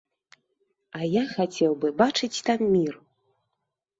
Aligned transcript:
А 0.99 1.09
я 1.15 1.23
хацеў 1.33 1.71
бы 1.83 1.91
бачыць 2.01 2.41
там 2.47 2.59
мір. 2.75 2.93